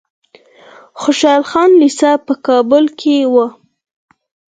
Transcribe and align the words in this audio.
خوشحال 1.01 1.41
خان 1.49 1.69
لیسه 1.81 2.11
په 2.25 2.33
کابل 2.45 2.85
کې 2.99 3.15
وه. 3.33 3.45